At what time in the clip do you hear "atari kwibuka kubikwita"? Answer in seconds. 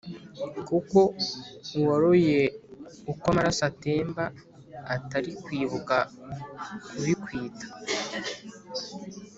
4.95-7.67